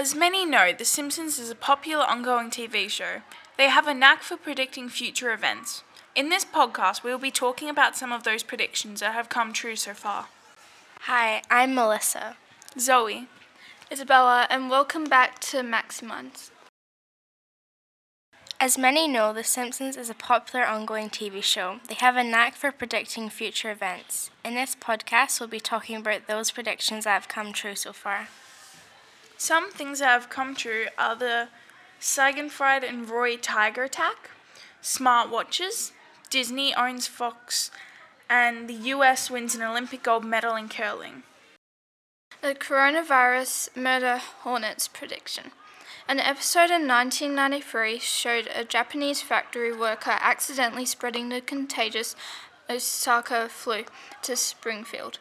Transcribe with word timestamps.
As 0.00 0.14
many 0.14 0.46
know, 0.46 0.72
The 0.72 0.86
Simpsons 0.86 1.38
is 1.38 1.50
a 1.50 1.54
popular 1.54 2.06
ongoing 2.06 2.48
TV 2.48 2.88
show. 2.88 3.20
They 3.58 3.68
have 3.68 3.86
a 3.86 3.92
knack 3.92 4.22
for 4.22 4.38
predicting 4.38 4.88
future 4.88 5.30
events. 5.30 5.82
In 6.14 6.30
this 6.30 6.42
podcast, 6.42 7.04
we 7.04 7.10
will 7.10 7.18
be 7.18 7.30
talking 7.30 7.68
about 7.68 7.98
some 7.98 8.10
of 8.10 8.24
those 8.24 8.42
predictions 8.42 9.00
that 9.00 9.12
have 9.12 9.28
come 9.28 9.52
true 9.52 9.76
so 9.76 9.92
far. 9.92 10.28
Hi, 11.00 11.42
I'm 11.50 11.74
Melissa. 11.74 12.38
Zoe, 12.78 13.28
Isabella, 13.92 14.46
and 14.48 14.70
welcome 14.70 15.04
back 15.04 15.38
to 15.40 15.58
Maximines. 15.58 16.50
As 18.58 18.78
many 18.78 19.06
know, 19.06 19.34
The 19.34 19.44
Simpsons 19.44 19.98
is 19.98 20.08
a 20.08 20.14
popular 20.14 20.64
ongoing 20.64 21.10
TV 21.10 21.42
show. 21.42 21.80
They 21.88 21.96
have 21.96 22.16
a 22.16 22.24
knack 22.24 22.54
for 22.54 22.72
predicting 22.72 23.28
future 23.28 23.70
events. 23.70 24.30
In 24.46 24.54
this 24.54 24.74
podcast, 24.74 25.40
we'll 25.40 25.50
be 25.50 25.60
talking 25.60 25.96
about 25.96 26.26
those 26.26 26.50
predictions 26.50 27.04
that 27.04 27.12
have 27.12 27.28
come 27.28 27.52
true 27.52 27.74
so 27.74 27.92
far. 27.92 28.28
Some 29.40 29.70
things 29.70 30.00
that 30.00 30.08
have 30.08 30.28
come 30.28 30.54
true 30.54 30.88
are 30.98 31.16
the 31.16 31.48
Siegfried 31.98 32.84
and 32.84 33.08
Roy 33.08 33.38
tiger 33.38 33.84
attack, 33.84 34.28
smartwatches, 34.82 35.92
Disney 36.28 36.74
owns 36.74 37.06
Fox, 37.06 37.70
and 38.28 38.68
the 38.68 38.74
US 38.92 39.30
wins 39.30 39.54
an 39.54 39.62
Olympic 39.62 40.02
gold 40.02 40.26
medal 40.26 40.56
in 40.56 40.68
curling. 40.68 41.22
The 42.42 42.54
coronavirus 42.54 43.74
murder 43.74 44.18
hornets 44.18 44.88
prediction. 44.88 45.52
An 46.06 46.20
episode 46.20 46.70
in 46.70 46.86
1993 46.86 47.98
showed 47.98 48.46
a 48.54 48.62
Japanese 48.62 49.22
factory 49.22 49.74
worker 49.74 50.18
accidentally 50.20 50.84
spreading 50.84 51.30
the 51.30 51.40
contagious 51.40 52.14
Osaka 52.68 53.48
flu 53.48 53.84
to 54.20 54.36
Springfield. 54.36 55.18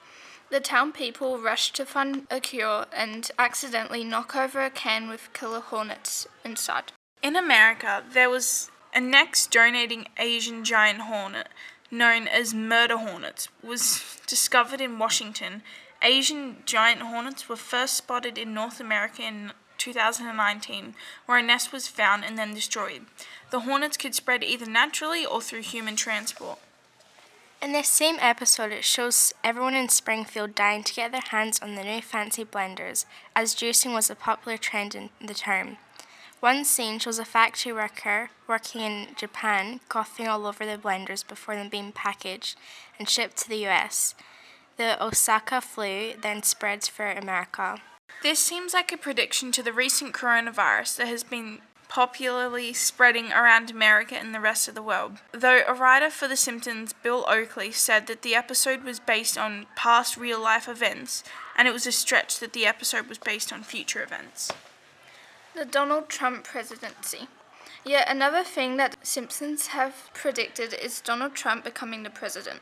The 0.49 0.59
town 0.59 0.91
people 0.93 1.37
rush 1.37 1.71
to 1.73 1.85
find 1.85 2.25
a 2.31 2.39
cure 2.39 2.85
and 2.95 3.29
accidentally 3.37 4.03
knock 4.03 4.35
over 4.35 4.61
a 4.61 4.71
can 4.71 5.07
with 5.07 5.31
killer 5.33 5.59
hornets 5.59 6.27
inside. 6.43 6.91
In 7.21 7.35
America, 7.35 8.03
there 8.11 8.29
was 8.29 8.71
a 8.93 8.99
next 8.99 9.51
donating 9.51 10.07
Asian 10.17 10.63
giant 10.63 11.01
hornet 11.01 11.49
known 11.91 12.27
as 12.27 12.53
murder 12.53 12.97
hornets 12.97 13.49
was 13.63 14.19
discovered 14.25 14.81
in 14.81 14.97
Washington. 14.97 15.61
Asian 16.01 16.57
giant 16.65 17.01
hornets 17.01 17.47
were 17.47 17.55
first 17.55 17.95
spotted 17.95 18.37
in 18.37 18.53
North 18.53 18.79
America 18.79 19.21
in 19.21 19.51
2019, 19.77 20.95
where 21.25 21.37
a 21.37 21.43
nest 21.43 21.71
was 21.71 21.87
found 21.87 22.23
and 22.25 22.37
then 22.37 22.53
destroyed. 22.53 23.05
The 23.51 23.61
hornets 23.61 23.97
could 23.97 24.15
spread 24.15 24.43
either 24.43 24.65
naturally 24.65 25.25
or 25.25 25.41
through 25.41 25.61
human 25.61 25.95
transport. 25.95 26.59
In 27.61 27.73
this 27.73 27.89
same 27.89 28.15
episode, 28.21 28.71
it 28.71 28.85
shows 28.85 29.33
everyone 29.43 29.75
in 29.75 29.89
Springfield 29.89 30.55
dying 30.55 30.81
to 30.83 30.93
get 30.93 31.11
their 31.11 31.21
hands 31.29 31.59
on 31.59 31.75
the 31.75 31.83
new 31.83 32.01
fancy 32.01 32.45
blenders, 32.45 33.03
as 33.35 33.53
juicing 33.53 33.93
was 33.93 34.09
a 34.09 34.15
popular 34.15 34.57
trend 34.57 34.95
in 34.95 35.09
the 35.21 35.33
term. 35.33 35.75
One 36.39 36.63
scene 36.63 36.99
shows 36.99 37.19
a 37.19 37.25
factory 37.25 37.73
worker 37.73 38.29
working 38.47 38.79
in 38.79 39.07
Japan 39.17 39.81
coughing 39.89 40.25
all 40.25 40.47
over 40.47 40.65
the 40.65 40.77
blenders 40.77 41.27
before 41.27 41.55
them 41.55 41.67
being 41.67 41.91
packaged 41.91 42.57
and 42.97 43.09
shipped 43.09 43.35
to 43.39 43.49
the 43.49 43.67
US. 43.67 44.15
The 44.77 45.01
Osaka 45.03 45.59
flu 45.59 46.13
then 46.13 46.43
spreads 46.43 46.87
for 46.87 47.11
America. 47.11 47.81
This 48.23 48.39
seems 48.39 48.73
like 48.73 48.93
a 48.93 48.97
prediction 48.97 49.51
to 49.51 49.61
the 49.61 49.73
recent 49.73 50.13
coronavirus 50.13 50.95
that 50.95 51.07
has 51.07 51.25
been 51.25 51.59
popularly 51.89 52.71
spreading 52.71 53.33
around 53.33 53.69
America 53.69 54.15
and 54.15 54.33
the 54.33 54.39
rest 54.39 54.67
of 54.67 54.75
the 54.75 54.81
world. 54.81 55.17
Though 55.31 55.63
a 55.67 55.73
writer 55.73 56.09
for 56.09 56.27
The 56.27 56.37
Simpsons, 56.37 56.93
Bill 56.93 57.25
Oakley, 57.27 57.71
said 57.71 58.07
that 58.07 58.21
the 58.21 58.35
episode 58.35 58.83
was 58.83 58.99
based 58.99 59.37
on 59.37 59.65
past 59.75 60.15
real 60.15 60.41
life 60.41 60.69
events, 60.69 61.23
and 61.57 61.67
it 61.67 61.73
was 61.73 61.87
a 61.87 61.91
stretch 61.91 62.39
that 62.39 62.53
the 62.53 62.65
episode 62.65 63.07
was 63.07 63.17
based 63.17 63.51
on 63.51 63.63
future 63.63 64.03
events. 64.03 64.51
The 65.55 65.65
Donald 65.65 66.07
Trump 66.07 66.45
presidency. 66.45 67.27
Yet 67.83 68.07
another 68.07 68.43
thing 68.43 68.77
that 68.77 68.95
Simpsons 69.01 69.67
have 69.67 70.11
predicted 70.13 70.73
is 70.73 71.01
Donald 71.01 71.33
Trump 71.33 71.63
becoming 71.63 72.03
the 72.03 72.09
president. 72.09 72.61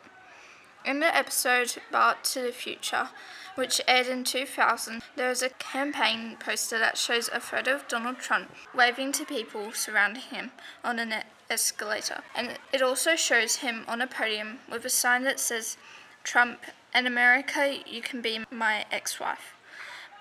In 0.87 1.01
the 1.01 1.13
episode 1.13 1.75
Bart 1.91 2.23
to 2.31 2.41
the 2.41 2.53
Future, 2.53 3.09
which 3.55 3.81
aired 3.89 4.07
in 4.07 4.23
2000, 4.23 5.01
there 5.17 5.29
is 5.29 5.41
a 5.41 5.49
campaign 5.49 6.37
poster 6.39 6.79
that 6.79 6.97
shows 6.97 7.27
a 7.27 7.41
photo 7.41 7.75
of 7.75 7.89
Donald 7.89 8.19
Trump 8.19 8.55
waving 8.73 9.11
to 9.11 9.25
people 9.25 9.73
surrounding 9.73 10.21
him 10.21 10.51
on 10.85 10.97
an 10.97 11.13
escalator. 11.49 12.21
And 12.33 12.57
it 12.71 12.81
also 12.81 13.17
shows 13.17 13.57
him 13.57 13.83
on 13.85 13.99
a 13.99 14.07
podium 14.07 14.59
with 14.71 14.85
a 14.85 14.89
sign 14.89 15.25
that 15.25 15.41
says, 15.41 15.75
Trump, 16.23 16.61
in 16.95 17.05
America, 17.05 17.79
you 17.85 18.01
can 18.01 18.21
be 18.21 18.45
my 18.49 18.85
ex 18.89 19.19
wife. 19.19 19.55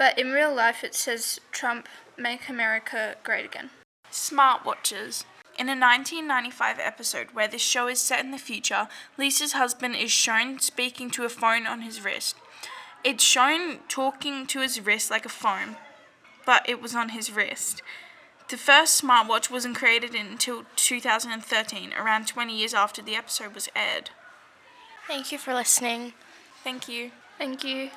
But 0.00 0.18
in 0.18 0.32
real 0.32 0.52
life, 0.52 0.82
it 0.82 0.96
says, 0.96 1.38
Trump, 1.52 1.86
make 2.18 2.48
America 2.48 3.14
great 3.22 3.44
again. 3.44 3.70
Smartwatches. 4.10 5.26
In 5.58 5.68
a 5.68 5.72
1995 5.72 6.78
episode 6.78 7.28
where 7.32 7.48
this 7.48 7.62
show 7.62 7.88
is 7.88 7.98
set 7.98 8.22
in 8.22 8.30
the 8.30 8.36
future, 8.36 8.88
Lisa's 9.16 9.52
husband 9.52 9.96
is 9.96 10.10
shown 10.10 10.58
speaking 10.58 11.10
to 11.12 11.24
a 11.24 11.30
phone 11.30 11.66
on 11.66 11.80
his 11.80 12.04
wrist. 12.04 12.36
It's 13.02 13.24
shown 13.24 13.78
talking 13.88 14.46
to 14.48 14.60
his 14.60 14.80
wrist 14.80 15.10
like 15.10 15.24
a 15.24 15.30
phone, 15.30 15.76
but 16.44 16.68
it 16.68 16.82
was 16.82 16.94
on 16.94 17.10
his 17.10 17.32
wrist. 17.32 17.80
The 18.48 18.58
first 18.58 19.02
smartwatch 19.02 19.50
wasn't 19.50 19.76
created 19.76 20.14
until 20.14 20.64
2013, 20.76 21.94
around 21.94 22.28
20 22.28 22.54
years 22.54 22.74
after 22.74 23.00
the 23.00 23.16
episode 23.16 23.54
was 23.54 23.70
aired. 23.74 24.10
Thank 25.06 25.32
you 25.32 25.38
for 25.38 25.54
listening. 25.54 26.12
Thank 26.62 26.86
you. 26.86 27.12
Thank 27.38 27.64
you. 27.64 27.90